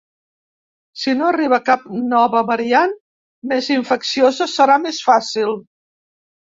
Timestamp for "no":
1.19-1.27